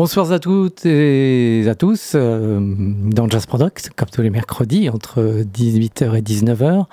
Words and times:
Bonsoir 0.00 0.32
à 0.32 0.38
toutes 0.38 0.86
et 0.86 1.66
à 1.68 1.74
tous 1.74 2.12
euh, 2.14 2.58
dans 2.58 3.28
Jazz 3.28 3.44
Product, 3.44 3.90
comme 3.94 4.08
tous 4.08 4.22
les 4.22 4.30
mercredis 4.30 4.88
entre 4.88 5.42
18h 5.42 6.16
et 6.16 6.22
19h. 6.22 6.86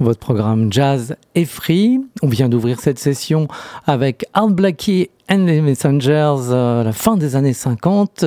Votre 0.00 0.18
programme 0.18 0.72
Jazz 0.72 1.14
est 1.36 1.44
free. 1.44 2.00
On 2.22 2.26
vient 2.26 2.48
d'ouvrir 2.48 2.80
cette 2.80 2.98
session 2.98 3.46
avec 3.86 4.26
Art 4.34 4.48
Blackie 4.48 5.10
and 5.30 5.46
the 5.46 5.62
Messengers 5.62 6.52
à 6.52 6.82
la 6.82 6.92
fin 6.92 7.16
des 7.16 7.36
années 7.36 7.52
50. 7.52 8.24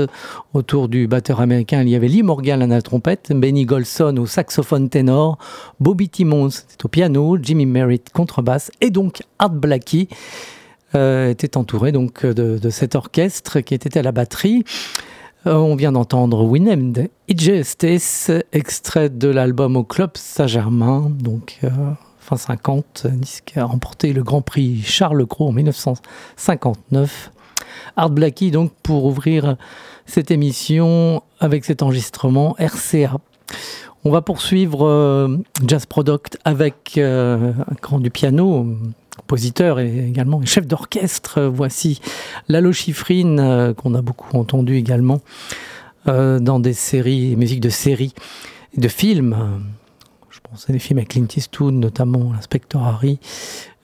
Autour 0.54 0.88
du 0.88 1.06
batteur 1.06 1.42
américain, 1.42 1.82
il 1.82 1.90
y 1.90 1.96
avait 1.96 2.08
Lee 2.08 2.24
Morgan 2.24 2.62
à 2.62 2.68
la 2.68 2.82
trompette, 2.82 3.34
Benny 3.36 3.66
Golson 3.66 4.16
au 4.16 4.26
saxophone 4.26 4.88
ténor, 4.88 5.38
Bobby 5.82 6.08
Timmons 6.08 6.48
au 6.82 6.88
piano, 6.88 7.38
Jimmy 7.42 7.66
Merritt 7.66 8.10
contrebasse 8.14 8.72
et 8.80 8.90
donc 8.90 9.22
Art 9.38 9.50
Blackie. 9.50 10.08
Euh, 10.96 11.30
était 11.30 11.58
entouré 11.58 11.92
donc 11.92 12.24
de, 12.26 12.70
cet 12.70 12.94
orchestre 12.96 13.62
qui 13.62 13.74
était 13.74 13.98
à 13.98 14.04
la 14.04 14.12
batterie. 14.12 14.64
Euh, 15.48 15.56
on 15.56 15.76
vient 15.76 15.92
d'entendre 15.92 16.44
Winem 16.44 16.94
Igestes, 17.28 18.32
extrait 18.52 19.10
de 19.10 19.28
l'album 19.28 19.76
au 19.76 19.84
Club 19.84 20.12
Saint-Germain, 20.16 21.12
donc 21.20 21.60
euh, 21.64 21.70
fin 22.20 22.38
50, 22.38 23.08
disque 23.12 23.54
a 23.56 23.66
remporté 23.66 24.14
le 24.14 24.24
Grand 24.24 24.42
Prix 24.42 24.82
Charles 24.84 25.26
Cros 25.26 25.50
en 25.50 25.52
1959. 25.52 27.32
Art 27.98 28.12
Blackie 28.12 28.52
donc 28.52 28.72
pour 28.84 29.06
ouvrir 29.06 29.58
cette 30.06 30.30
émission 30.30 31.24
avec 31.40 31.66
cet 31.66 31.82
enregistrement 31.82 32.56
RCA. 32.60 33.18
On 34.06 34.12
va 34.12 34.22
poursuivre 34.22 35.40
Jazz 35.66 35.86
Product 35.86 36.38
avec 36.46 36.98
un 36.98 37.54
grand 37.82 38.00
du 38.00 38.12
piano, 38.12 38.68
compositeur 39.18 39.80
et 39.80 40.08
également 40.08 40.44
chef 40.46 40.68
d'orchestre. 40.68 41.42
Voici 41.42 42.02
Lalo 42.48 42.72
Schifrin, 42.72 43.38
euh, 43.38 43.74
qu'on 43.74 43.96
a 43.96 44.02
beaucoup 44.02 44.38
entendu 44.38 44.76
également 44.76 45.22
euh, 46.08 46.40
dans 46.40 46.60
des 46.60 46.74
séries, 46.74 47.36
musiques 47.36 47.62
de 47.62 47.70
séries 47.70 48.14
et 48.78 48.82
de 48.82 48.88
films. 48.88 49.64
Je 50.30 50.40
pense 50.42 50.70
à 50.70 50.74
des 50.74 50.80
films 50.80 51.00
avec 51.00 51.10
Clint 51.10 51.28
Eastwood, 51.36 51.74
notamment 51.74 52.34
L'inspecteur 52.34 52.84
Harry, 52.84 53.20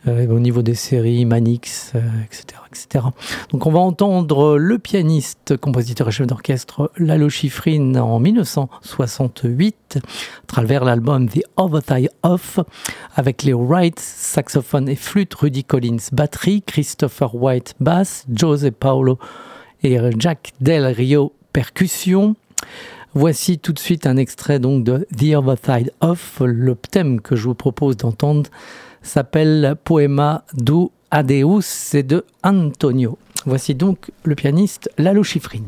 au 0.08 0.40
niveau 0.40 0.62
des 0.62 0.76
séries, 0.76 1.26
Manix, 1.26 1.94
etc., 2.24 2.60
etc. 2.72 3.06
Donc 3.52 3.66
on 3.66 3.72
va 3.72 3.80
entendre 3.80 4.58
le 4.58 4.80
pianiste, 4.80 5.58
compositeur 5.58 6.08
et 6.08 6.12
chef 6.12 6.28
d'orchestre 6.28 6.92
Lalo 6.98 7.30
Schifrin 7.30 7.96
en 7.96 8.20
1968 8.20 9.98
à 9.98 10.48
travers 10.48 10.86
l'album 10.86 11.28
The 11.28 11.42
Overtime 11.58 12.08
Off 12.24 12.60
avec 13.16 13.44
les 13.44 13.54
Wright, 13.54 14.00
saxophone 14.00 14.88
et 14.88 14.96
flûte, 14.96 15.34
Rudy 15.36 15.64
Collins, 15.64 15.98
batterie, 16.12 16.62
Christopher 16.62 17.36
White, 17.36 17.76
basse, 17.80 18.26
Jose 18.34 18.72
Paulo 18.80 19.20
et 19.84 19.98
Jack 20.18 20.54
Del 20.62 20.86
Rio, 20.86 21.34
percussion. 21.54 22.36
Voici 23.16 23.58
tout 23.58 23.74
de 23.74 23.80
suite 23.80 24.06
un 24.06 24.18
extrait 24.18 24.60
donc 24.60 24.84
de 24.84 25.08
The 25.18 25.36
Overtime 25.36 25.90
Off. 26.02 26.42
Le 26.46 26.76
thème 26.76 27.22
que 27.22 27.36
je 27.36 27.46
vous 27.46 27.56
propose 27.56 27.98
d'entendre 27.98 28.50
s'appelle 29.02 29.76
Poema 29.84 30.44
du 30.54 30.88
Adeus, 31.12 31.62
c'est 31.62 32.04
de 32.04 32.26
Antonio. 32.44 33.18
Voici 33.46 33.76
donc 33.76 34.12
le 34.24 34.36
pianiste 34.36 34.90
Lalo 34.98 35.24
Schifrin. 35.24 35.64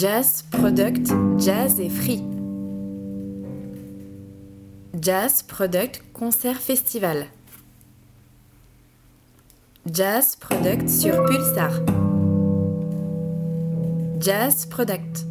Jazz 0.00 0.42
Product 0.50 1.12
Jazz 1.36 1.78
et 1.78 1.90
Free. 1.90 2.22
Jazz 4.98 5.42
Product 5.42 6.02
Concert 6.14 6.56
Festival. 6.56 7.26
Jazz 9.92 10.36
Product 10.36 10.88
sur 10.88 11.22
Pulsar. 11.26 11.72
Jazz 14.18 14.64
Product. 14.64 15.26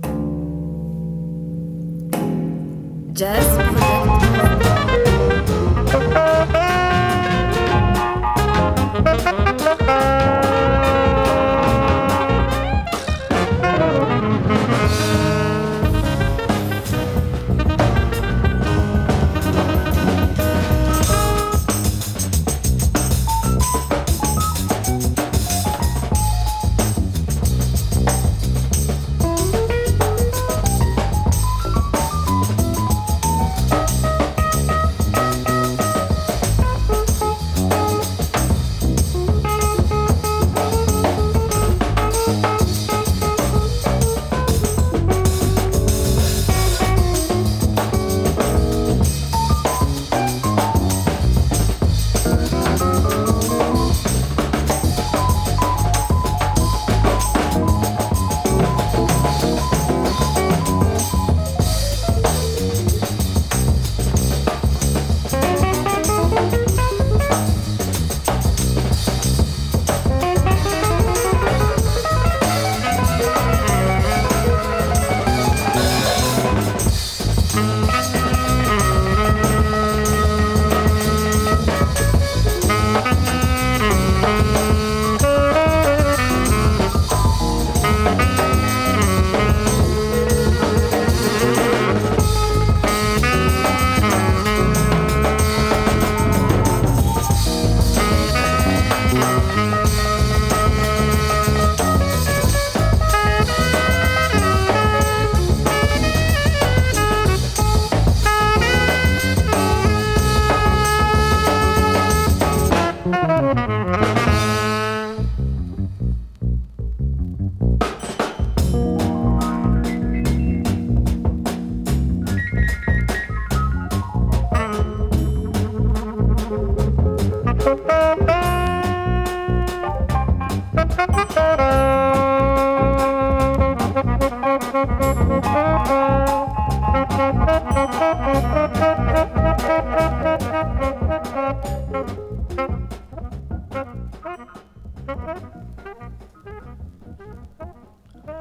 Jazz 3.16 3.48
Product. 3.58 4.29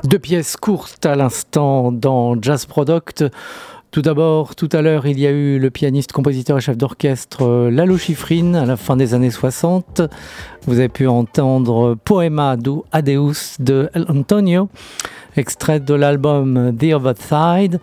Deux 0.04 0.18
pièces 0.18 0.56
courtes 0.56 1.04
à 1.04 1.16
l'instant 1.16 1.92
dans 1.92 2.40
Jazz 2.40 2.64
Product. 2.66 3.24
Tout 3.90 4.02
d'abord, 4.02 4.54
tout 4.54 4.68
à 4.72 4.82
l'heure, 4.82 5.06
il 5.06 5.18
y 5.18 5.26
a 5.26 5.30
eu 5.30 5.58
le 5.58 5.70
pianiste, 5.70 6.12
compositeur 6.12 6.58
et 6.58 6.60
chef 6.60 6.76
d'orchestre 6.76 7.42
euh, 7.42 7.70
Lalo 7.70 7.96
Schifrin 7.96 8.54
à 8.54 8.66
la 8.66 8.76
fin 8.76 8.96
des 8.96 9.14
années 9.14 9.30
60. 9.30 10.02
Vous 10.66 10.78
avez 10.78 10.90
pu 10.90 11.06
entendre 11.06 11.96
Poema 12.04 12.56
du 12.56 12.80
Adeus 12.92 13.56
de 13.60 13.90
Antonio, 14.08 14.68
extrait 15.36 15.80
de 15.80 15.94
l'album 15.94 16.76
The 16.78 16.94
Other 16.94 17.14
Side. 17.18 17.80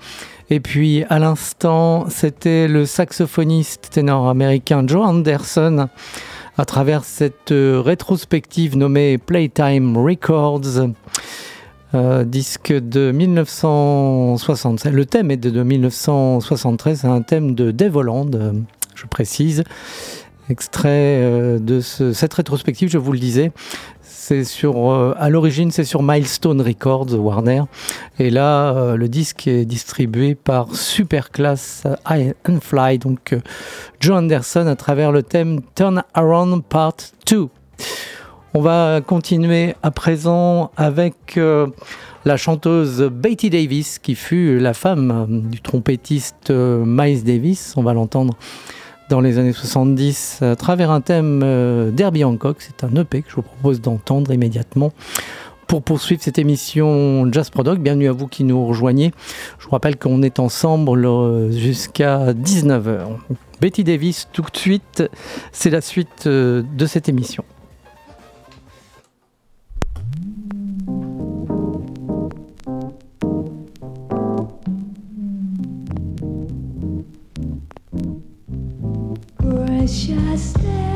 Et 0.49 0.59
puis 0.59 1.03
à 1.09 1.17
l'instant, 1.19 2.05
c'était 2.09 2.67
le 2.67 2.85
saxophoniste 2.85 3.89
ténor 3.91 4.29
américain 4.29 4.83
Joe 4.85 5.05
Anderson 5.05 5.87
à 6.57 6.65
travers 6.65 7.03
cette 7.03 7.51
euh, 7.51 7.81
rétrospective 7.83 8.77
nommée 8.77 9.17
Playtime 9.17 9.97
Records. 9.97 10.87
Euh, 11.93 12.23
disque 12.25 12.73
de 12.73 13.11
1976. 13.11 14.91
Le 14.91 15.05
thème 15.05 15.31
est 15.31 15.37
de, 15.37 15.63
1973, 15.63 16.99
c'est 17.01 17.07
un 17.07 17.21
thème 17.21 17.55
de 17.55 17.71
Dave 17.71 17.95
Holland, 17.95 18.35
euh, 18.35 18.51
je 18.95 19.05
précise. 19.05 19.63
Extrait 20.49 21.57
de 21.59 21.79
cette 21.79 22.33
rétrospective, 22.35 22.87
je 22.87 22.99
vous 22.99 23.11
le 23.11 23.17
disais, 23.17 23.51
c'est 24.27 24.43
sur, 24.43 24.91
à 25.17 25.29
l'origine, 25.29 25.69
c'est 25.69 25.83
sur 25.83 26.01
Milestone 26.01 26.59
Records, 26.59 27.13
Warner. 27.13 27.61
Et 28.17 28.31
là, 28.31 28.95
le 28.95 29.07
disque 29.07 29.47
est 29.47 29.65
distribué 29.65 30.33
par 30.33 30.73
Superclass 30.73 31.83
and 32.07 32.59
Fly, 32.59 32.97
donc 32.97 33.35
Joe 33.99 34.17
Anderson 34.17 34.65
à 34.65 34.75
travers 34.75 35.11
le 35.11 35.21
thème 35.21 35.61
Turn 35.75 36.03
Around 36.15 36.63
Part 36.63 36.95
2. 37.27 37.49
On 38.57 38.61
va 38.61 39.01
continuer 39.05 39.75
à 39.83 39.91
présent 39.91 40.71
avec 40.77 41.35
euh, 41.35 41.67
la 42.23 42.37
chanteuse 42.37 43.01
Betty 43.01 43.49
Davis, 43.49 43.99
qui 43.99 44.15
fut 44.15 44.59
la 44.59 44.73
femme 44.73 45.11
euh, 45.11 45.25
du 45.27 45.59
trompettiste 45.59 46.51
euh, 46.51 46.85
Miles 46.87 47.25
Davis. 47.25 47.73
On 47.75 47.83
va 47.83 47.93
l'entendre 47.93 48.33
dans 49.09 49.21
les 49.21 49.37
années 49.37 49.53
70 49.53 50.41
à 50.41 50.55
travers 50.55 50.91
un 50.91 51.01
thème 51.01 51.91
d'Herbie 51.91 52.23
Hancock. 52.23 52.57
C'est 52.59 52.83
un 52.83 52.95
EP 52.95 53.21
que 53.21 53.29
je 53.29 53.35
vous 53.35 53.41
propose 53.41 53.81
d'entendre 53.81 54.31
immédiatement. 54.33 54.91
Pour 55.67 55.81
poursuivre 55.81 56.21
cette 56.21 56.37
émission 56.37 57.31
Jazz 57.31 57.49
Product, 57.49 57.81
bienvenue 57.81 58.07
à 58.07 58.11
vous 58.11 58.27
qui 58.27 58.43
nous 58.43 58.65
rejoignez. 58.65 59.11
Je 59.59 59.65
vous 59.65 59.71
rappelle 59.71 59.97
qu'on 59.97 60.21
est 60.21 60.39
ensemble 60.39 61.51
jusqu'à 61.51 62.33
19h. 62.33 63.07
Betty 63.61 63.83
Davis, 63.83 64.27
tout 64.31 64.43
de 64.43 64.57
suite, 64.57 65.03
c'est 65.51 65.69
la 65.69 65.81
suite 65.81 66.27
de 66.27 66.85
cette 66.85 67.09
émission. 67.09 67.43
It's 79.85 80.07
just 80.07 80.55
that. 80.63 80.94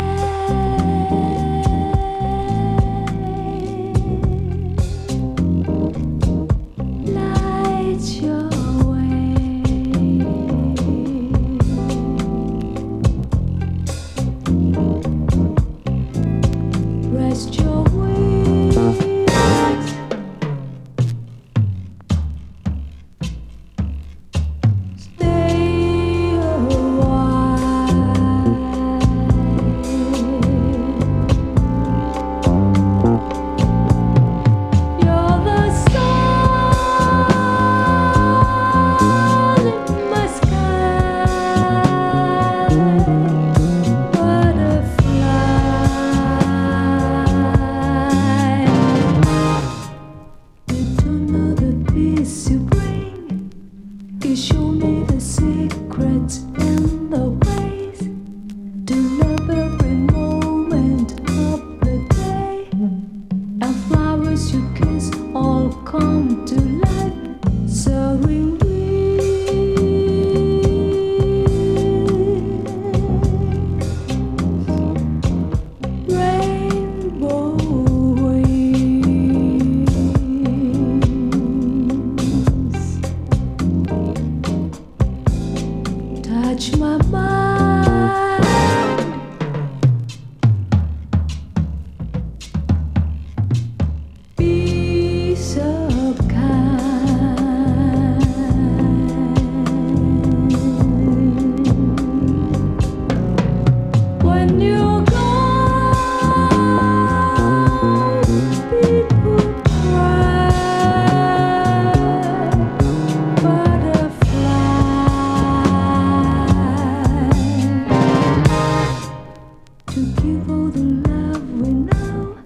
people 120.21 120.69
the 120.69 120.81
love 121.07 121.49
we 121.61 121.69
know. 121.69 122.37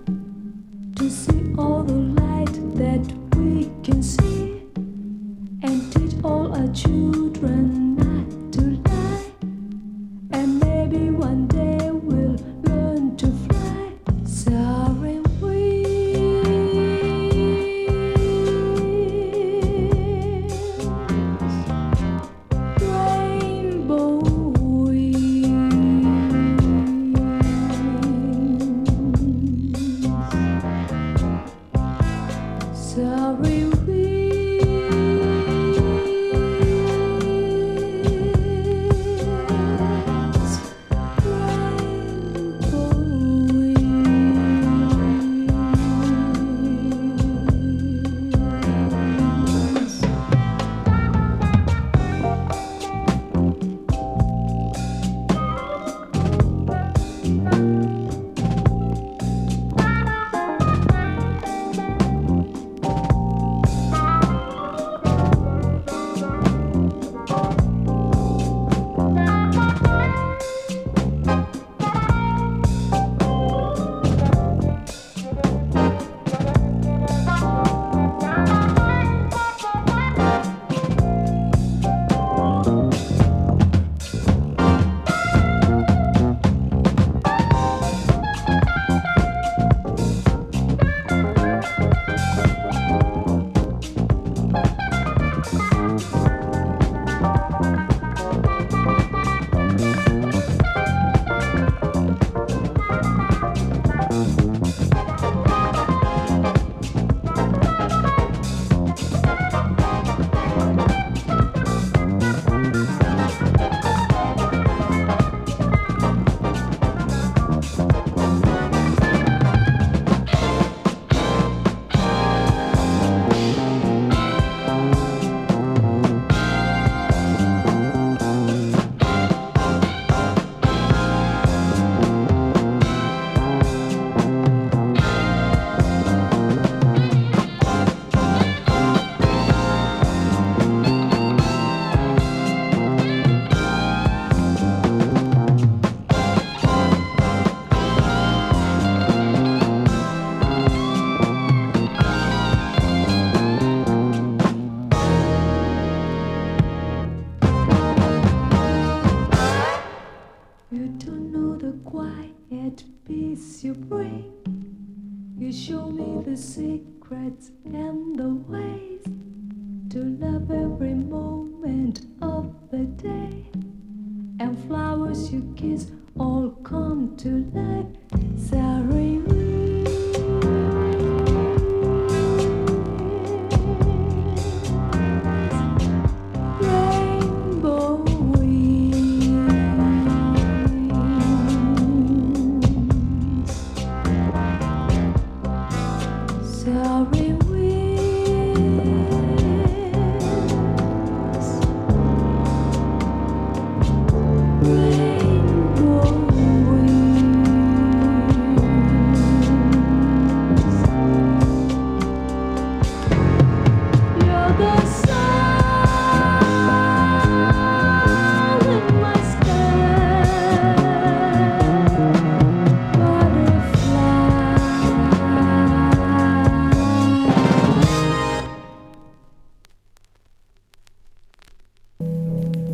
To 0.97 1.09
see 1.09 1.53
all 1.57 1.81
the 1.83 2.12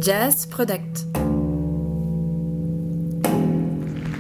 Jazz 0.02 0.46
Product. 0.46 1.06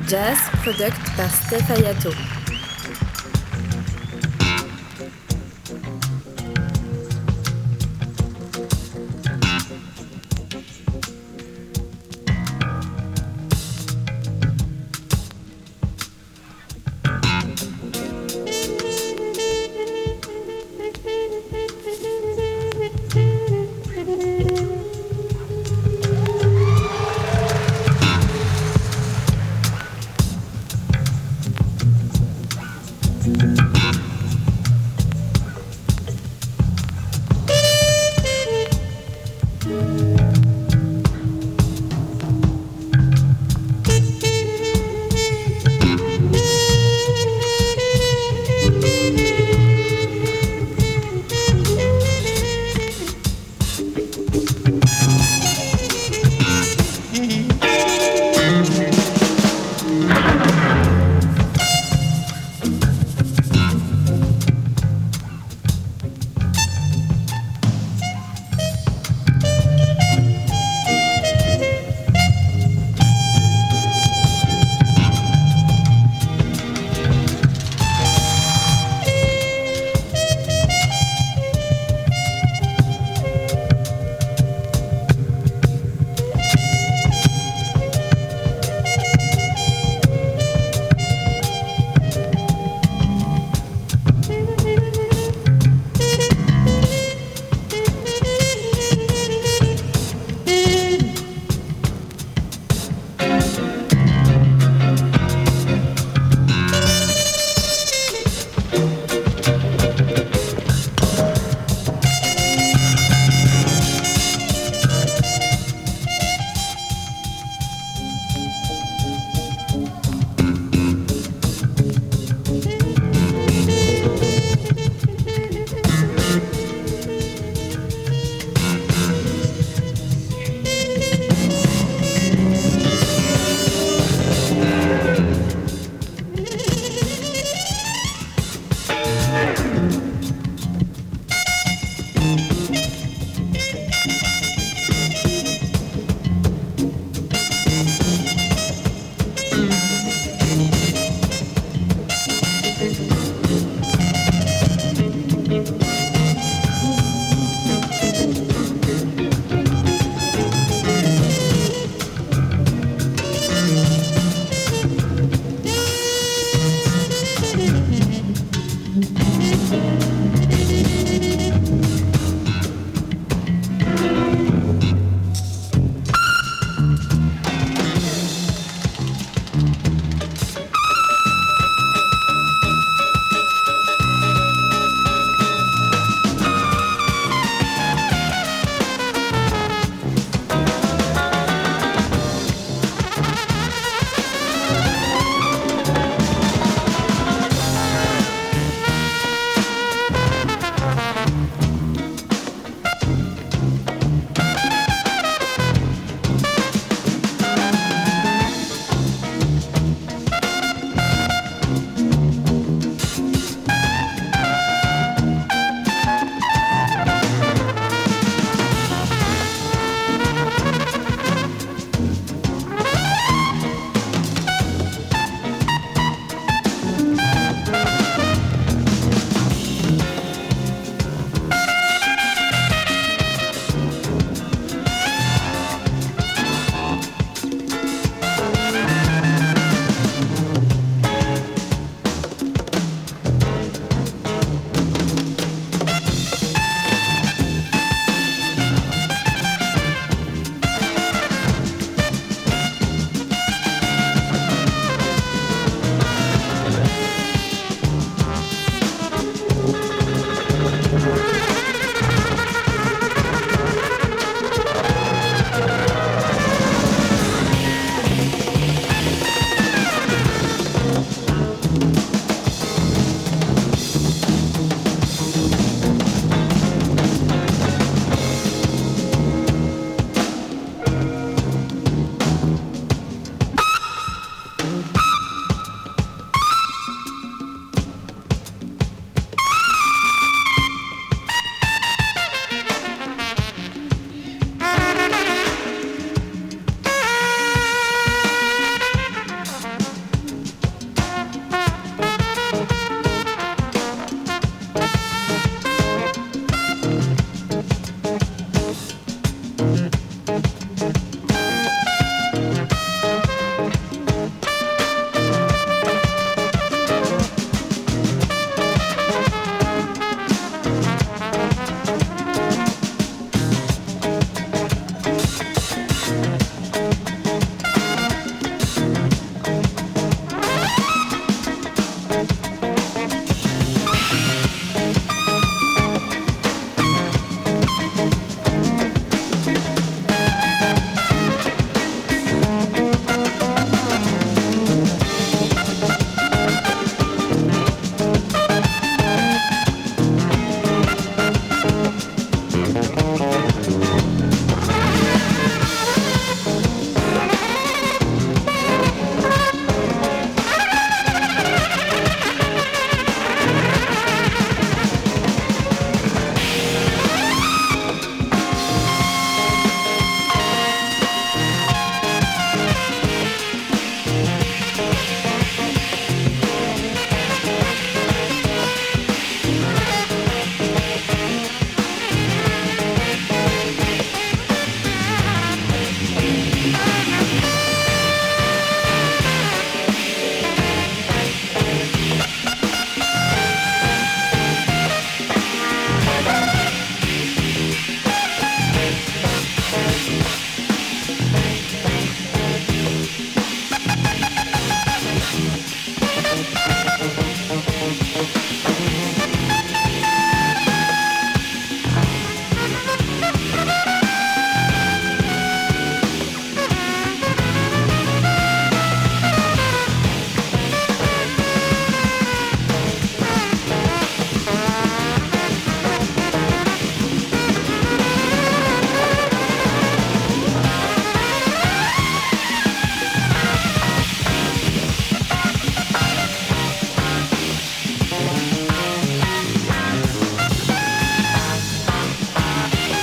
Jazz 0.09 0.37
Product 0.61 1.15
par 1.15 1.29
Steph 1.29 1.69
Ayato. 1.71 2.38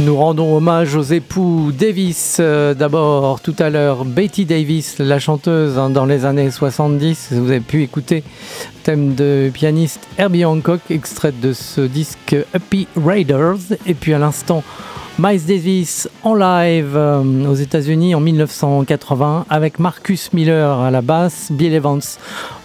Nous 0.07 0.17
rendons 0.17 0.57
hommage 0.57 0.95
aux 0.95 1.03
époux 1.03 1.73
Davis. 1.77 2.37
Euh, 2.39 2.75
D'abord, 2.75 3.41
tout 3.41 3.57
à 3.59 3.71
l'heure, 3.71 4.05
Betty 4.05 4.45
Davis, 4.45 5.01
la 5.01 5.19
chanteuse 5.19 5.79
hein, 5.79 5.91
dans 5.91 6.05
les 6.05 6.25
années 6.25 6.53
70. 6.53 7.33
Vous 7.33 7.51
avez 7.51 7.59
pu 7.59 7.83
écouter 7.83 8.23
thème 8.85 9.17
de 9.17 9.51
pianiste 9.53 10.07
Herbie 10.17 10.45
Hancock, 10.45 10.79
extrait 10.91 11.33
de 11.33 11.53
ce 11.53 11.81
disque 11.81 12.37
Happy 12.55 12.87
Raiders. 12.97 13.59
Et 13.85 13.95
puis 13.95 14.15
à 14.15 14.21
l'instant, 14.21 14.63
Miles 15.19 15.45
Davis 15.45 16.09
en 16.23 16.37
live 16.37 16.93
euh, 16.95 17.51
aux 17.51 17.57
États-Unis 17.57 18.15
en 18.15 18.21
1980 18.21 19.47
avec 19.51 19.81
Marcus 19.81 20.33
Miller 20.33 20.79
à 20.79 20.93
la 20.93 21.03
basse, 21.03 21.51
Bill 21.51 21.75
Evans 21.75 22.01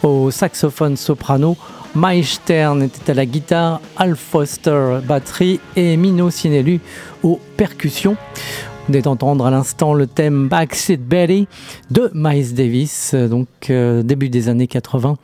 au 0.04 0.30
saxophone 0.30 0.96
soprano. 0.96 1.58
Mike 1.94 2.26
Stern 2.26 2.84
était 2.84 3.12
à 3.12 3.14
la 3.14 3.26
guitare, 3.26 3.82
Al 3.98 4.16
Foster 4.16 5.00
batterie 5.06 5.60
et 5.76 5.98
Mino 5.98 6.30
Sinelu 6.30 6.80
aux 7.22 7.40
percussions. 7.58 8.14
Vous 8.14 8.88
venez 8.88 9.02
d'entendre 9.02 9.46
à 9.46 9.52
l'instant 9.52 9.94
le 9.94 10.08
thème 10.08 10.48
Backseat 10.48 11.06
Betty 11.06 11.48
de 11.90 12.10
Miles 12.14 12.54
Davis, 12.54 13.14
donc 13.14 13.48
euh, 13.70 14.04
début 14.04 14.30
des 14.30 14.48
années 14.48 14.68
80. 14.68 15.18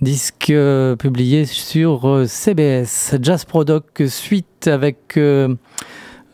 Disque 0.00 0.50
euh, 0.50 0.96
publié 0.96 1.44
sur 1.44 2.08
euh, 2.08 2.26
CBS. 2.26 3.14
Jazz 3.22 3.44
Product 3.44 4.06
suite 4.08 4.66
avec 4.66 5.16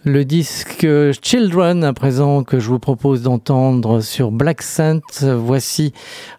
le 0.04 0.24
disque 0.24 0.86
Children 1.22 1.84
à 1.84 1.92
présent 1.92 2.42
que 2.42 2.58
je 2.58 2.70
vous 2.70 2.78
propose 2.78 3.22
d'entendre 3.22 4.00
sur 4.00 4.30
Black 4.30 4.62
Saint. 4.62 5.00
Voici 5.20 5.92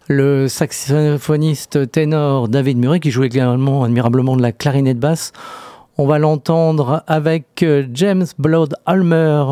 le 0.08 0.48
saxophoniste 0.48 1.90
ténor 1.92 2.48
David 2.48 2.78
Murray 2.78 2.98
qui 2.98 3.10
joue 3.10 3.22
également 3.22 3.84
admirablement 3.84 4.36
de 4.36 4.42
la 4.42 4.52
clarinette 4.52 4.98
basse. 4.98 5.32
On 5.98 6.06
va 6.06 6.18
l'entendre 6.18 7.04
avec 7.06 7.62
euh, 7.62 7.86
James 7.92 8.24
Blood 8.38 8.74
Almer 8.86 9.44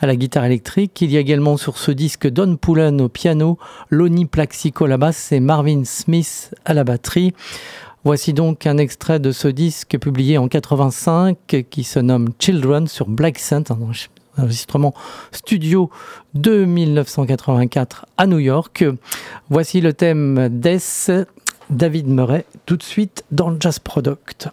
à 0.00 0.06
la 0.06 0.16
guitare 0.16 0.46
électrique. 0.46 1.02
Il 1.02 1.12
y 1.12 1.18
a 1.18 1.20
également 1.20 1.58
sur 1.58 1.76
ce 1.76 1.90
disque 1.90 2.26
Don 2.28 2.56
Pullen 2.56 3.00
au 3.02 3.10
piano, 3.10 3.58
Lonnie 3.90 4.24
Plaxico 4.24 4.86
à 4.86 4.88
la 4.88 4.96
basse 4.96 5.32
et 5.32 5.40
Marvin 5.40 5.82
Smith 5.84 6.54
à 6.64 6.72
la 6.72 6.82
batterie. 6.82 7.34
Voici 8.06 8.32
donc 8.32 8.68
un 8.68 8.78
extrait 8.78 9.18
de 9.18 9.32
ce 9.32 9.48
disque 9.48 9.98
publié 9.98 10.38
en 10.38 10.46
85 10.46 11.66
qui 11.68 11.82
se 11.82 11.98
nomme 11.98 12.28
Children 12.38 12.86
sur 12.86 13.08
Black 13.08 13.36
Saint, 13.40 13.64
un 13.68 13.78
enregistrement 14.38 14.94
studio 15.32 15.90
de 16.32 16.64
1984 16.64 18.06
à 18.16 18.28
New 18.28 18.38
York. 18.38 18.84
Voici 19.50 19.80
le 19.80 19.92
thème 19.92 20.48
Death, 20.52 21.10
David 21.68 22.06
Murray, 22.06 22.44
tout 22.64 22.76
de 22.76 22.84
suite 22.84 23.24
dans 23.32 23.50
le 23.50 23.56
Jazz 23.58 23.80
Product. 23.80 24.50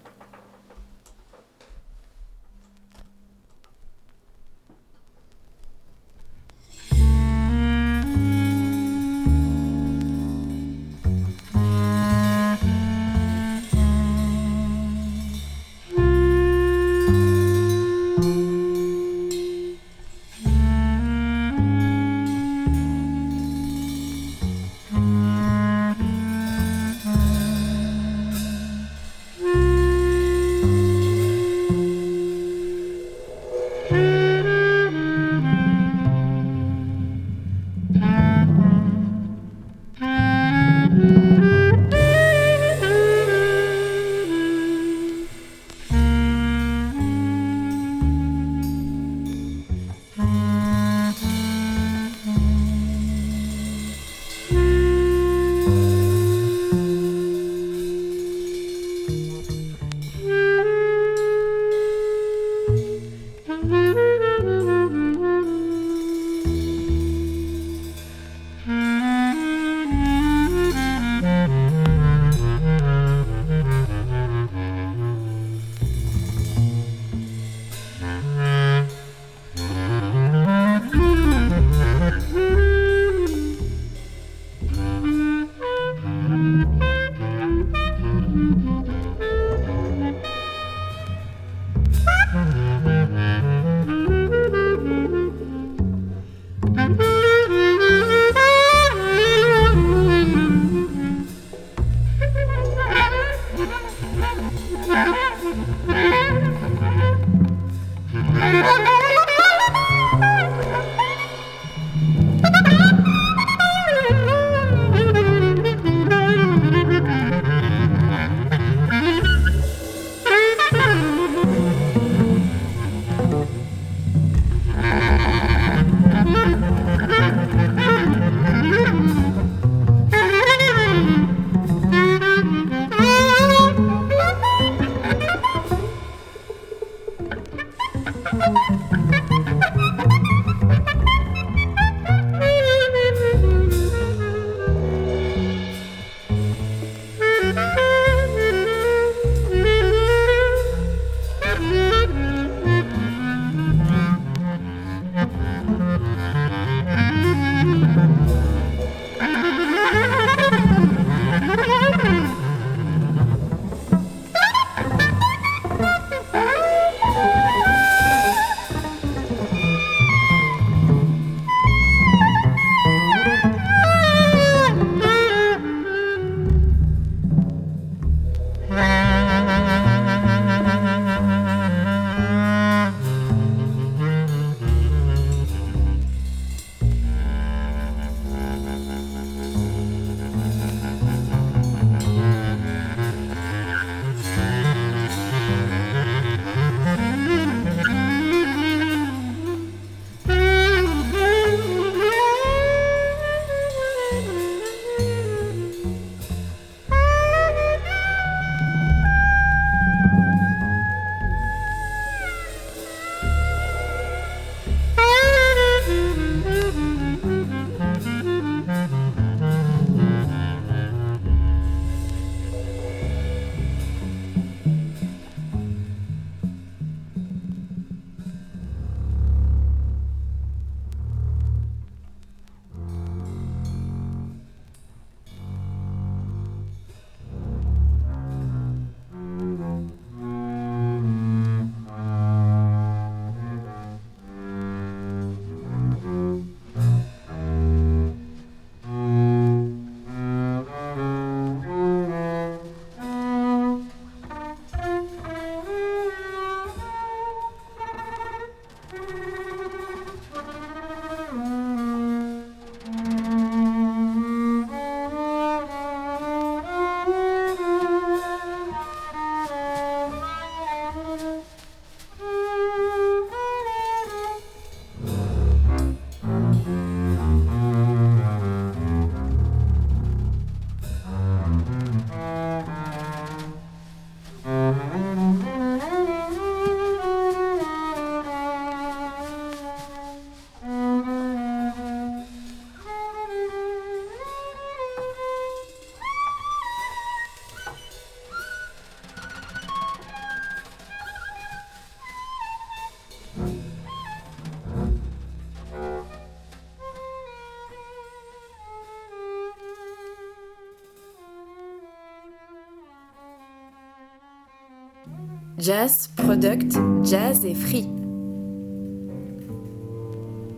Jazz, 315.63 316.09
Product, 316.17 316.77
Jazz 317.05 317.45
et 317.45 317.53
Free. 317.53 317.87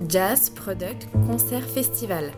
Jazz, 0.10 0.49
Product, 0.49 1.08
Concert 1.28 1.62
Festival. 1.62 2.32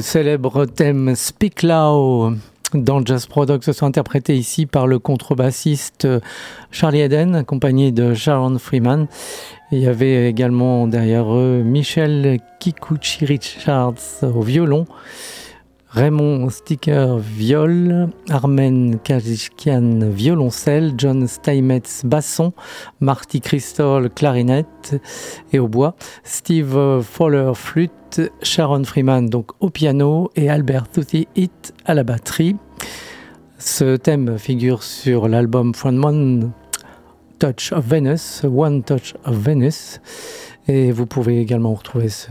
Le 0.00 0.04
célèbre 0.04 0.64
thème 0.64 1.14
Speak 1.14 1.62
Loud 1.62 2.38
dans 2.72 3.04
Jazz 3.04 3.26
Product 3.26 3.62
se 3.62 3.74
sont 3.74 3.84
interprétés 3.84 4.34
ici 4.34 4.64
par 4.64 4.86
le 4.86 4.98
contrebassiste 4.98 6.08
Charlie 6.70 7.02
Eden, 7.02 7.34
accompagné 7.34 7.92
de 7.92 8.14
Sharon 8.14 8.58
Freeman. 8.58 9.08
il 9.72 9.80
y 9.80 9.86
avait 9.86 10.26
également 10.26 10.86
derrière 10.86 11.30
eux 11.34 11.60
Michel 11.62 12.38
Kikuchi 12.60 13.26
Richards 13.26 14.22
au 14.22 14.40
violon, 14.40 14.86
Raymond 15.92 16.50
Sticker 16.50 17.18
viol, 17.18 18.10
Armen 18.28 19.00
Kajishkian 19.00 20.08
violoncelle, 20.08 20.92
John 20.96 21.26
Steinmetz 21.26 22.02
basson, 22.04 22.52
Marty 23.00 23.40
Crystal 23.40 24.08
clarinette. 24.08 25.00
Et 25.52 25.58
au 25.58 25.66
bois, 25.66 25.96
Steve 26.22 27.02
Fowler 27.02 27.52
flûte, 27.56 28.20
Sharon 28.40 28.84
Freeman 28.84 29.28
donc 29.28 29.50
au 29.58 29.68
piano. 29.70 30.30
Et 30.36 30.48
Albert 30.48 30.88
Tutti 30.88 31.26
Hit 31.34 31.74
à 31.84 31.94
la 31.94 32.04
batterie. 32.04 32.54
Ce 33.58 33.96
thème 33.96 34.38
figure 34.38 34.84
sur 34.84 35.26
l'album 35.28 35.72
One 35.84 36.52
Touch 37.40 37.72
of 37.72 37.84
Venus, 37.84 38.42
One 38.44 38.84
Touch 38.84 39.14
of 39.24 39.34
Venus 39.34 40.00
Et 40.72 40.92
vous 40.92 41.04
pouvez 41.04 41.40
également 41.40 41.74
retrouver 41.74 42.08
ce, 42.08 42.28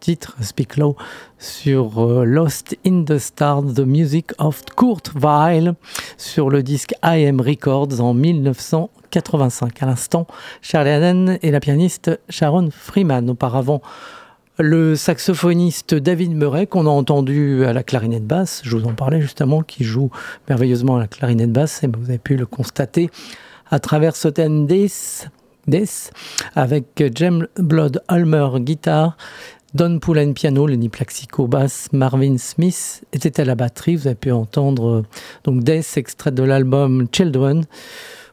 titre, 0.00 0.34
Speak 0.40 0.78
Low, 0.78 0.96
sur 1.38 2.02
euh, 2.02 2.24
Lost 2.24 2.74
in 2.86 3.04
the 3.04 3.18
Stars, 3.18 3.74
The 3.74 3.80
Music 3.80 4.30
of 4.38 4.62
Kurt 4.74 5.12
Weill, 5.14 5.74
sur 6.16 6.48
le 6.48 6.62
disque 6.62 6.94
IM 7.02 7.38
Records 7.38 8.00
en 8.00 8.14
1985. 8.14 9.82
À 9.82 9.86
l'instant, 9.86 10.26
Charlie 10.62 10.88
Allen 10.88 11.38
et 11.42 11.50
la 11.50 11.60
pianiste 11.60 12.18
Sharon 12.30 12.70
Freeman. 12.70 13.28
Auparavant, 13.28 13.82
le 14.58 14.96
saxophoniste 14.96 15.94
David 15.94 16.34
Murray, 16.34 16.66
qu'on 16.66 16.86
a 16.86 16.90
entendu 16.90 17.66
à 17.66 17.74
la 17.74 17.82
clarinette 17.82 18.26
basse, 18.26 18.62
je 18.64 18.74
vous 18.74 18.86
en 18.86 18.94
parlais 18.94 19.20
justement, 19.20 19.60
qui 19.60 19.84
joue 19.84 20.08
merveilleusement 20.48 20.96
à 20.96 21.00
la 21.00 21.08
clarinette 21.08 21.52
basse, 21.52 21.84
et 21.84 21.88
vous 21.88 22.08
avez 22.08 22.16
pu 22.16 22.36
le 22.36 22.46
constater 22.46 23.10
à 23.70 23.80
travers 23.80 24.16
ce 24.16 24.28
thème 24.28 24.64
Death, 25.66 26.12
avec 26.54 27.02
James 27.14 27.46
Blood 27.56 28.02
Ulmer 28.10 28.48
guitare, 28.60 29.16
Don 29.74 29.98
Pullen 29.98 30.32
piano, 30.32 30.66
Lenny 30.66 30.88
Plaxico 30.88 31.46
basse, 31.46 31.88
Marvin 31.92 32.38
Smith 32.38 33.04
était 33.12 33.40
à 33.40 33.44
la 33.44 33.54
batterie. 33.54 33.96
Vous 33.96 34.06
avez 34.06 34.16
pu 34.16 34.32
entendre 34.32 35.04
donc 35.44 35.64
Death, 35.64 35.96
extrait 35.96 36.30
de 36.30 36.42
l'album 36.42 37.06
Children 37.12 37.64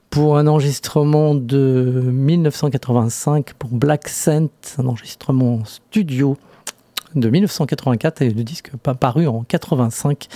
pour 0.09 0.38
un 0.38 0.47
enregistrement 0.47 1.34
de 1.34 2.01
1985 2.05 3.53
pour 3.55 3.71
Black 3.71 4.07
Scent, 4.07 4.49
un 4.77 4.86
enregistrement 4.86 5.65
studio 5.65 6.38
de 7.15 7.29
1984 7.29 8.21
et 8.21 8.29
le 8.29 8.43
disque 8.43 8.71
pas 8.77 8.93
paru 8.93 9.27
en 9.27 9.43
85. 9.43 10.27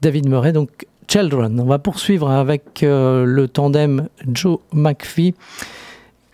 David 0.00 0.28
Murray, 0.28 0.52
donc 0.52 0.86
Children. 1.08 1.60
On 1.60 1.66
va 1.66 1.78
poursuivre 1.78 2.30
avec 2.30 2.82
euh, 2.82 3.24
le 3.24 3.48
tandem 3.48 4.08
Joe 4.32 4.58
McPhee, 4.72 5.34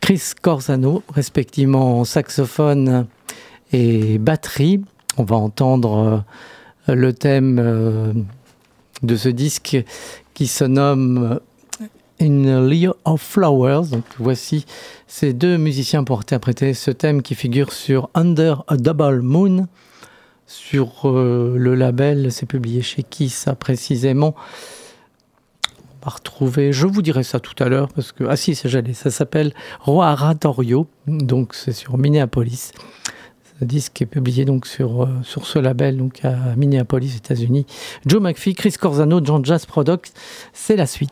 Chris 0.06 0.34
Corsano, 0.40 1.02
respectivement 1.12 2.04
saxophone 2.04 3.08
et 3.72 4.18
batterie. 4.18 4.80
On 5.16 5.24
va 5.24 5.34
entendre 5.34 6.22
euh, 6.88 6.94
le 6.94 7.12
thème 7.12 7.58
euh, 7.58 8.12
de 9.02 9.16
ce 9.16 9.28
disque 9.28 9.76
qui 10.32 10.46
se 10.46 10.62
nomme 10.62 11.40
In 12.20 12.68
Leo 12.68 12.94
of 13.04 13.20
Flowers. 13.20 13.98
Voici 14.20 14.64
ces 15.08 15.32
deux 15.32 15.56
musiciens 15.56 16.04
pour 16.04 16.20
interpréter 16.20 16.72
ce 16.72 16.92
thème 16.92 17.20
qui 17.20 17.34
figure 17.34 17.72
sur 17.72 18.08
Under 18.14 18.62
a 18.68 18.76
Double 18.76 19.22
Moon. 19.22 19.66
Sur 20.46 21.08
euh, 21.08 21.56
le 21.58 21.74
label, 21.74 22.30
c'est 22.30 22.46
publié 22.46 22.80
chez 22.80 23.02
qui 23.02 23.28
ça 23.28 23.56
précisément 23.56 24.36
Retrouver, 26.06 26.72
je 26.72 26.86
vous 26.86 27.02
dirai 27.02 27.24
ça 27.24 27.40
tout 27.40 27.60
à 27.62 27.68
l'heure 27.68 27.88
parce 27.88 28.12
que, 28.12 28.24
ah 28.28 28.36
si, 28.36 28.54
c'est 28.54 28.68
j'allais, 28.68 28.94
ça 28.94 29.10
s'appelle 29.10 29.52
Roaratorio, 29.80 30.86
donc 31.08 31.54
c'est 31.54 31.72
sur 31.72 31.98
Minneapolis. 31.98 32.72
Ce 33.58 33.64
disque 33.64 34.02
est 34.02 34.06
publié 34.06 34.44
donc 34.44 34.66
sur, 34.66 35.02
euh, 35.02 35.08
sur 35.22 35.46
ce 35.46 35.58
label 35.58 35.96
donc 35.96 36.24
à 36.24 36.54
Minneapolis, 36.56 37.16
États-Unis. 37.16 37.66
Joe 38.04 38.22
McPhee, 38.22 38.54
Chris 38.54 38.74
Corzano, 38.80 39.20
John 39.24 39.44
Jazz 39.44 39.66
Products, 39.66 40.12
c'est 40.52 40.76
la 40.76 40.86
suite. 40.86 41.10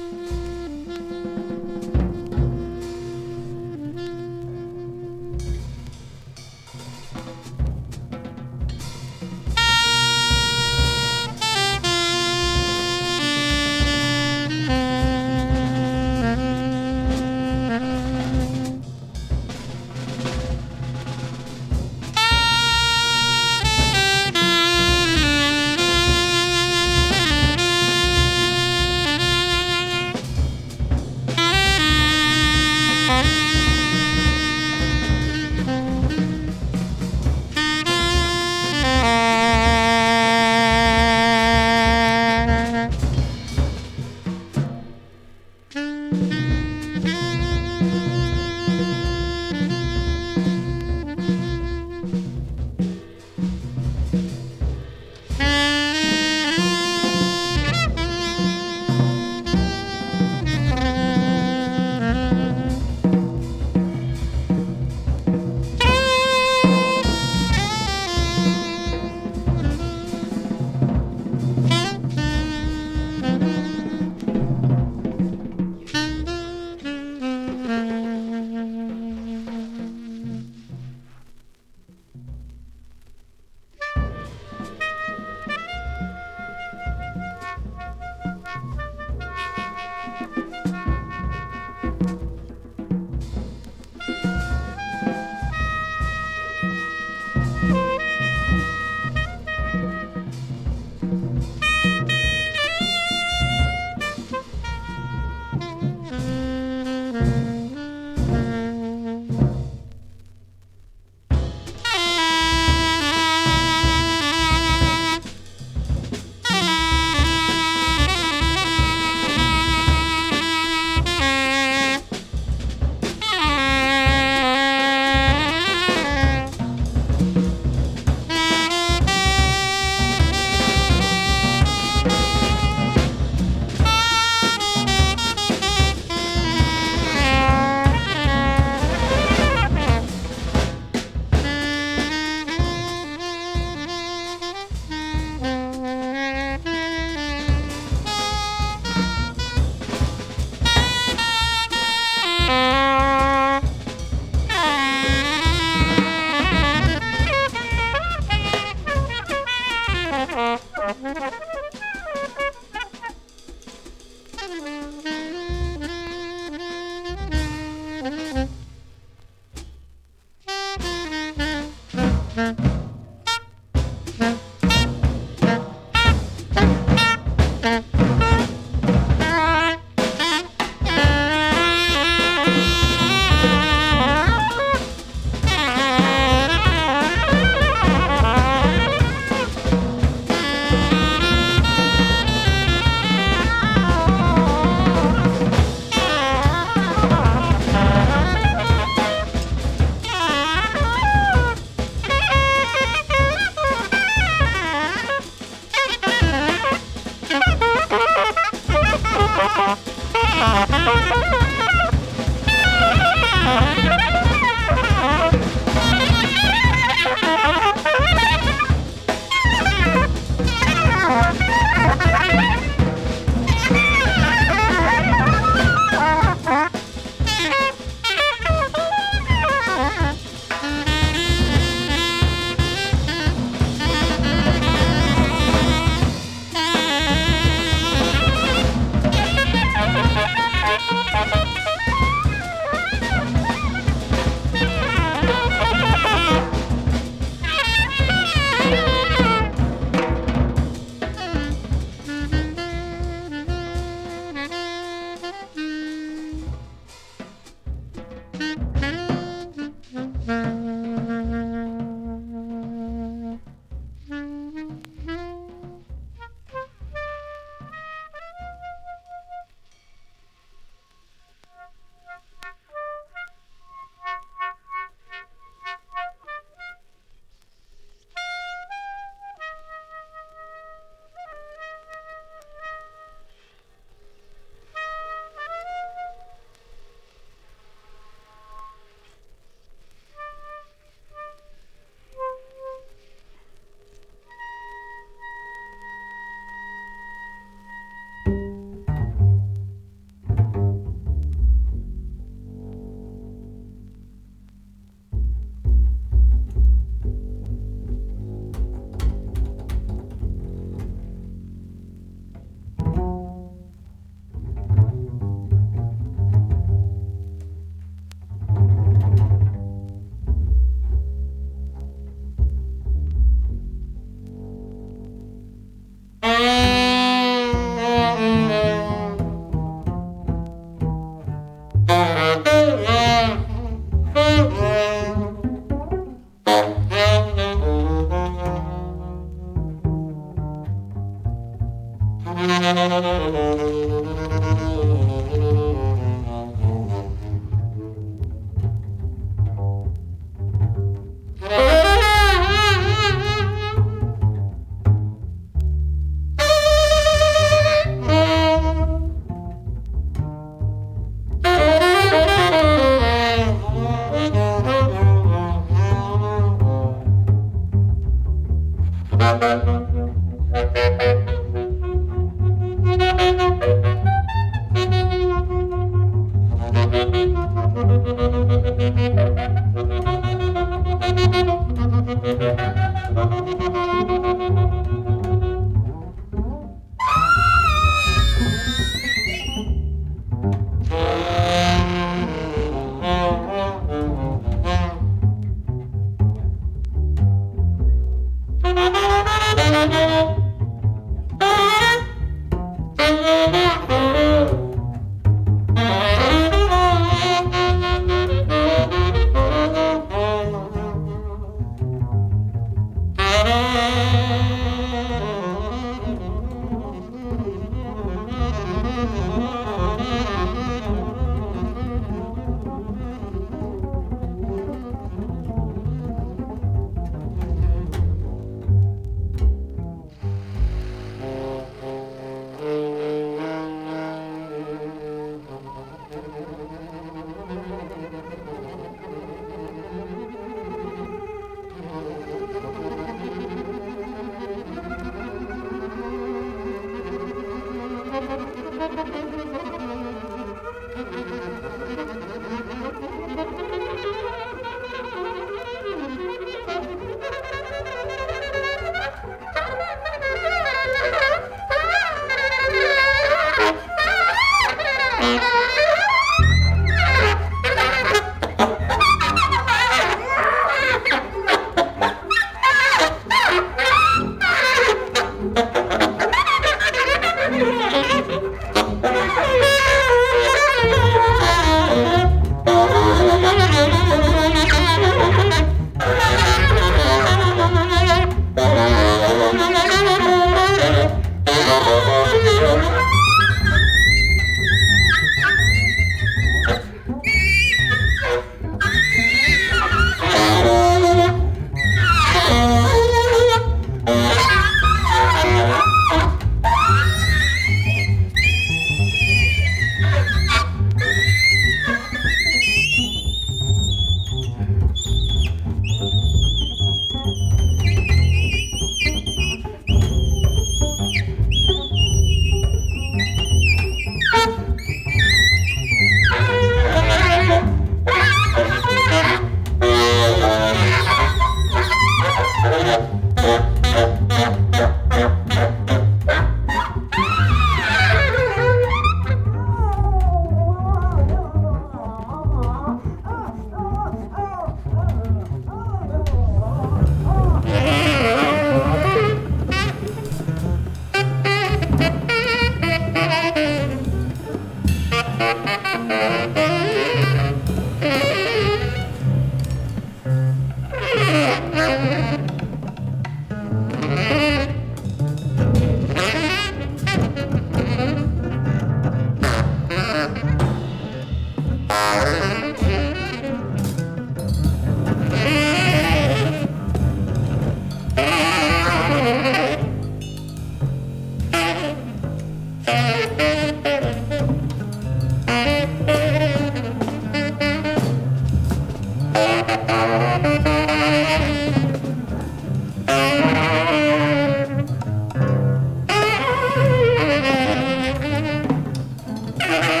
Mm-hmm. 599.71 599.91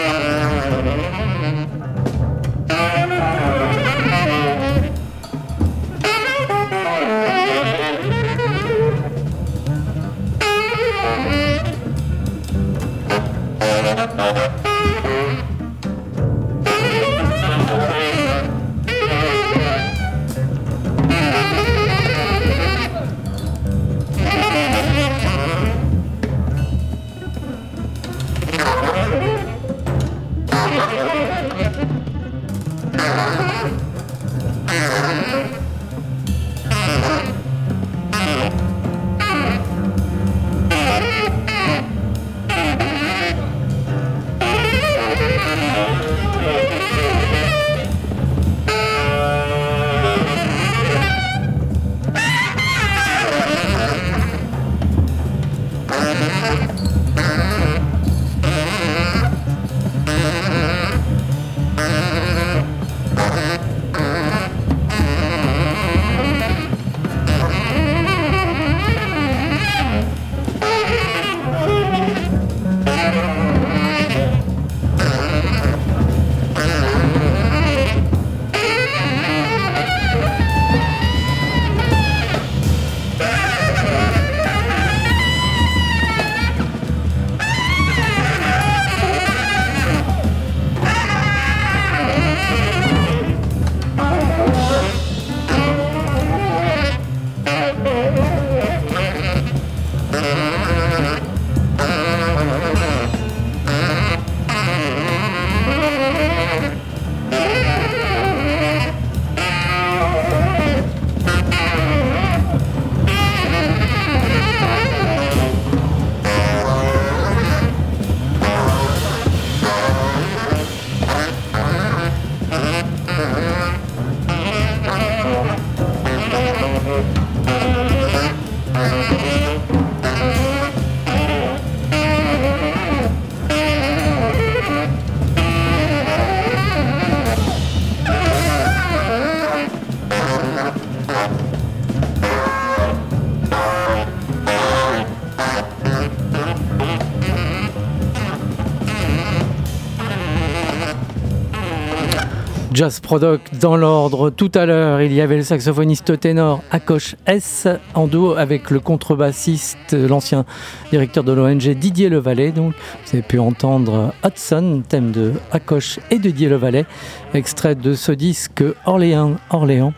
Jazz 152.81 152.99
Product 152.99 153.59
dans 153.61 153.77
l'ordre. 153.77 154.31
Tout 154.31 154.49
à 154.55 154.65
l'heure, 154.65 155.03
il 155.03 155.13
y 155.13 155.21
avait 155.21 155.35
le 155.35 155.43
saxophoniste 155.43 156.19
ténor 156.19 156.63
Akosh 156.71 157.15
S 157.27 157.67
en 157.93 158.07
duo 158.07 158.33
avec 158.33 158.71
le 158.71 158.79
contrebassiste, 158.79 159.93
l'ancien 159.93 160.45
directeur 160.89 161.23
de 161.23 161.31
l'ONG 161.31 161.75
Didier 161.75 162.09
Levalet. 162.09 162.51
Donc, 162.51 162.73
vous 162.73 163.09
avez 163.13 163.21
pu 163.21 163.37
entendre 163.37 164.15
Hudson, 164.25 164.81
thème 164.89 165.11
de 165.11 165.33
Akosh 165.51 165.99
et 166.09 166.17
de 166.17 166.31
Didier 166.31 166.49
Levalet, 166.49 166.87
extrait 167.35 167.75
de 167.75 167.93
ce 167.93 168.11
disque 168.13 168.63
Orléans, 168.87 169.35
Orléans. 169.51 169.93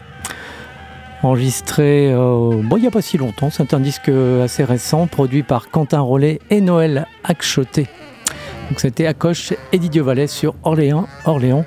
Enregistré 1.22 2.12
euh, 2.12 2.62
bon, 2.62 2.76
il 2.76 2.82
n'y 2.82 2.88
a 2.88 2.92
pas 2.92 3.02
si 3.02 3.18
longtemps, 3.18 3.50
c'est 3.50 3.74
un 3.74 3.80
disque 3.80 4.12
assez 4.44 4.66
récent, 4.66 5.08
produit 5.08 5.44
par 5.44 5.70
Quentin 5.70 6.02
Rollet 6.02 6.42
et 6.50 6.60
Noël 6.60 7.08
Akchoté. 7.24 7.88
Donc 8.70 8.82
c'était 8.82 9.06
Akosh 9.06 9.54
et 9.72 9.80
Didier 9.80 10.02
Levalet 10.02 10.28
sur 10.28 10.54
Orléans, 10.64 11.08
Orléans. 11.24 11.64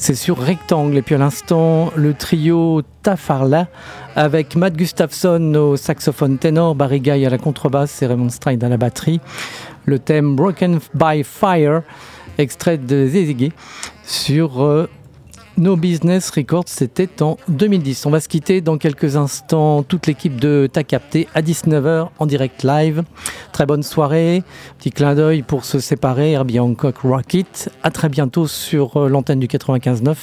C'est 0.00 0.14
sur 0.14 0.38
Rectangle. 0.38 0.96
Et 0.96 1.02
puis 1.02 1.14
à 1.14 1.18
l'instant, 1.18 1.92
le 1.94 2.14
trio 2.14 2.80
Tafarla 3.02 3.68
avec 4.16 4.56
Matt 4.56 4.74
Gustafson 4.74 5.54
au 5.54 5.76
saxophone 5.76 6.38
ténor, 6.38 6.74
Barry 6.74 7.00
Guy 7.00 7.26
à 7.26 7.28
la 7.28 7.36
contrebasse 7.36 8.00
et 8.00 8.06
Raymond 8.06 8.30
Stride 8.30 8.64
à 8.64 8.70
la 8.70 8.78
batterie. 8.78 9.20
Le 9.84 9.98
thème 9.98 10.36
Broken 10.36 10.80
by 10.94 11.22
Fire, 11.22 11.82
extrait 12.38 12.78
de 12.78 13.06
Zezigé 13.08 13.52
sur 14.02 14.62
euh, 14.62 14.88
No 15.60 15.76
Business 15.76 16.30
Records, 16.30 16.64
c'était 16.68 17.22
en 17.22 17.36
2010. 17.48 18.06
On 18.06 18.10
va 18.10 18.20
se 18.20 18.28
quitter 18.28 18.62
dans 18.62 18.78
quelques 18.78 19.16
instants. 19.16 19.82
Toute 19.82 20.06
l'équipe 20.06 20.40
de 20.40 20.66
Ta 20.72 20.84
Capté 20.84 21.28
à 21.34 21.42
19h 21.42 22.08
en 22.18 22.24
direct 22.24 22.62
live. 22.62 23.02
Très 23.52 23.66
bonne 23.66 23.82
soirée. 23.82 24.42
Petit 24.78 24.90
clin 24.90 25.14
d'œil 25.14 25.42
pour 25.42 25.66
se 25.66 25.78
séparer. 25.78 26.32
Herbie 26.32 26.60
Hancock 26.60 26.96
Rocket. 27.02 27.70
À 27.82 27.90
très 27.90 28.08
bientôt 28.08 28.46
sur 28.46 28.96
euh, 28.96 29.08
l'antenne 29.10 29.38
du 29.38 29.48
95.9. 29.48 30.16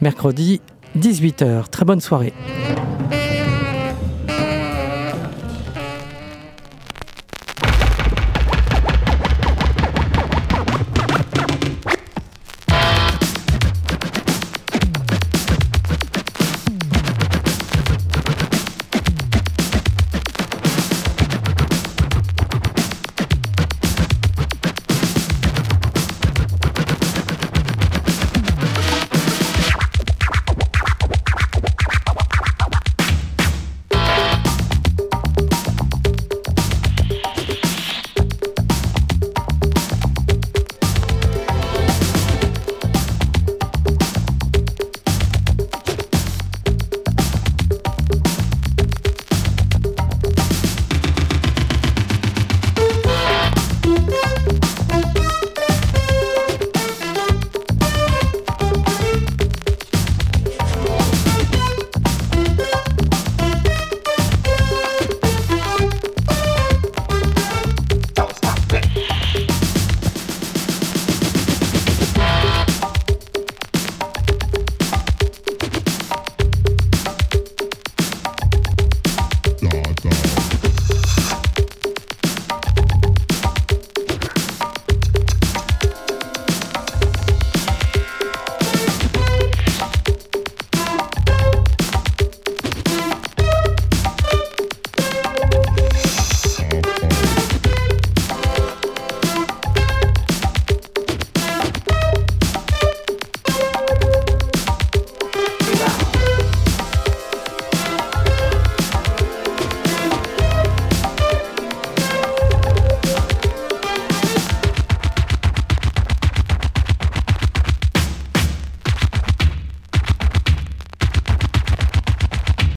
Mercredi 0.00 0.62
18h. 0.98 1.68
Très 1.68 1.84
bonne 1.84 2.00
soirée. 2.00 2.32